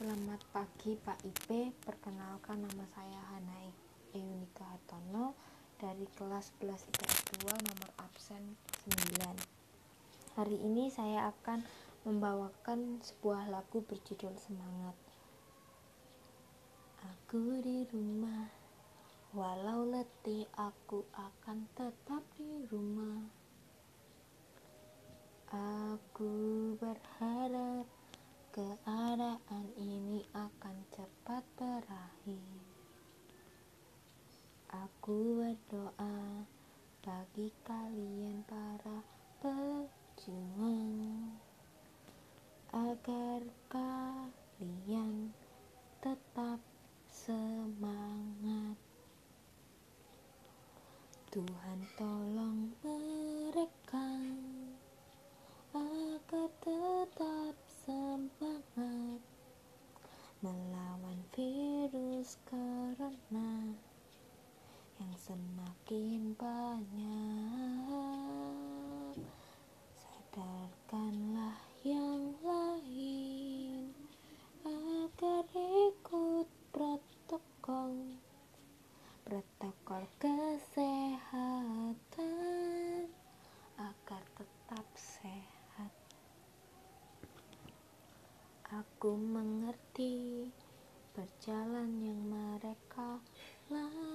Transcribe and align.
Selamat 0.00 0.40
pagi 0.48 0.96
Pak 0.96 1.28
IP, 1.28 1.76
perkenalkan 1.84 2.64
nama 2.64 2.88
saya 2.88 3.20
Hana 3.20 3.68
Eunika 4.16 4.64
Hartono 4.64 5.36
dari 5.76 6.08
kelas 6.16 6.56
11 6.56 6.88
IPS 6.88 7.44
2 7.44 7.68
nomor 7.68 7.90
absen 8.00 8.56
9 8.88 10.40
Hari 10.40 10.56
ini 10.56 10.88
saya 10.88 11.28
akan 11.28 11.60
membawakan 12.08 13.04
sebuah 13.04 13.52
lagu 13.52 13.84
berjudul 13.84 14.32
Semangat. 14.40 14.96
Aku 17.04 17.60
di 17.60 17.84
rumah, 17.92 18.48
walau 19.36 19.84
letih 19.84 20.48
aku 20.56 21.04
akan 21.12 21.68
tetap 21.76 22.24
di 22.40 22.64
rumah. 22.72 23.20
Aku 25.92 26.32
berharap 26.80 27.84
keadaan 29.20 29.68
ini 29.76 30.24
akan 30.32 30.80
cepat 30.96 31.44
berakhir. 31.60 32.40
Aku 34.72 35.44
berdoa 35.44 36.48
bagi 37.04 37.52
kalian 37.60 38.40
para 38.48 39.04
pejuang 39.44 41.36
agar 42.72 43.44
kalian 43.68 45.36
tetap 46.00 46.64
semangat. 47.12 48.80
Tuhan 51.28 51.80
tolong 52.00 52.72
mereka 52.80 54.16
agar 55.76 56.48
tetap 56.64 57.54
semangat 57.84 59.20
melawan 60.40 61.20
virus 61.36 62.40
corona 62.48 63.76
yang 64.96 65.14
semakin 65.20 66.32
banyak. 66.50 67.86
Sadarkanlah 69.94 71.62
yang 71.86 72.34
lain 72.42 73.94
agar 74.66 75.46
ikut 75.54 76.50
protokol 76.74 78.18
protokol 79.22 80.02
kesehatan 80.18 80.74
agar 83.78 84.22
tetap 84.34 84.86
sehat. 84.98 85.94
Aku 88.74 89.14
mengerti 89.14 90.50
perjalanan 91.14 92.02
yang 92.02 92.18
mereka 92.26 93.22
lalui 93.70 94.09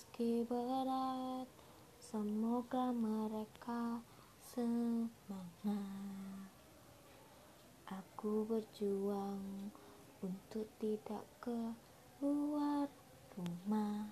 Meski 0.00 0.48
berat, 0.48 1.44
semoga 2.00 2.88
mereka 2.88 4.00
semangat. 4.40 6.48
Aku 7.84 8.48
berjuang 8.48 9.68
untuk 10.24 10.64
tidak 10.80 11.20
keluar 11.44 12.88
rumah 13.36 14.08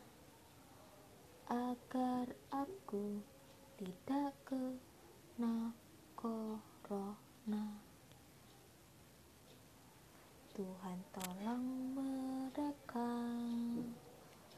Agar 1.49 2.37
aku 2.53 3.25
tidak 3.81 4.37
kena 4.45 5.73
corona. 6.13 7.81
Tuhan 10.53 11.01
tolong 11.17 11.97
mereka 11.97 13.09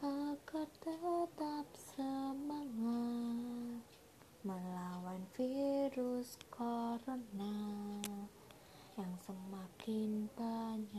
agar 0.00 0.64
tetap 0.80 1.68
semangat 1.76 3.84
melawan 4.40 5.20
virus 6.00 6.40
corona 6.48 7.60
yang 8.96 9.12
semakin 9.20 10.32
banyak 10.32 10.96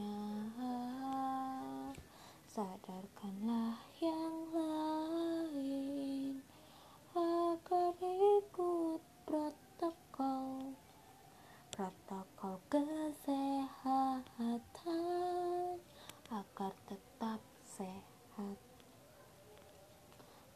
sadarkanlah 2.45 3.81
yang 3.97 4.37
lain 4.53 6.37
agar 7.17 7.97
ikut 7.97 9.01
protokol 9.25 10.77
protokol 11.73 12.61
kesehatan 12.69 14.21
agar 16.29 16.73
tetap 16.85 17.41
sehat. 17.65 18.61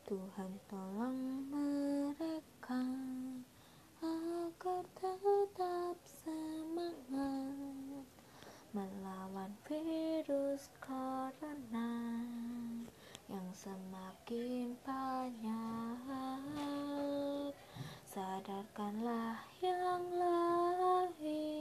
Tuhan 0.06 0.62
tolong 0.70 1.50
mereka 1.50 3.25
tetap 4.66 5.94
semangat 6.26 8.02
melawan 8.74 9.54
virus 9.70 10.74
corona 10.82 12.26
yang 13.30 13.46
semakin 13.54 14.74
banyak. 14.82 16.02
Sadarkanlah 18.10 19.38
yang 19.62 20.02
lain 20.18 21.55